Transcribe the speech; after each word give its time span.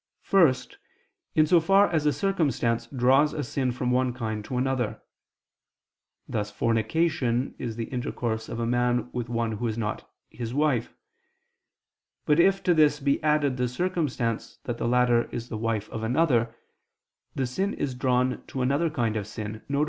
First, 0.23 0.79
in 1.35 1.45
so 1.45 1.59
far 1.59 1.87
as 1.87 2.07
a 2.07 2.11
circumstance 2.11 2.87
draws 2.87 3.35
a 3.35 3.43
sin 3.43 3.71
from 3.71 3.91
one 3.91 4.13
kind 4.13 4.43
to 4.45 4.57
another: 4.57 4.99
thus 6.27 6.49
fornication 6.49 7.53
is 7.59 7.75
the 7.75 7.83
intercourse 7.83 8.49
of 8.49 8.59
a 8.59 8.65
man 8.65 9.11
with 9.13 9.29
one 9.29 9.51
who 9.51 9.67
is 9.67 9.77
not 9.77 10.09
his 10.31 10.55
wife: 10.55 10.95
but 12.25 12.39
if 12.39 12.63
to 12.63 12.73
this 12.73 12.99
be 12.99 13.21
added 13.21 13.57
the 13.57 13.67
circumstance 13.67 14.57
that 14.63 14.79
the 14.79 14.87
latter 14.87 15.25
is 15.25 15.49
the 15.49 15.57
wife 15.59 15.87
of 15.91 16.01
another, 16.01 16.55
the 17.35 17.45
sin 17.45 17.75
is 17.75 17.93
drawn 17.93 18.43
to 18.47 18.63
another 18.63 18.89
kind 18.89 19.15
of 19.15 19.27
sin, 19.27 19.61
viz. 19.69 19.79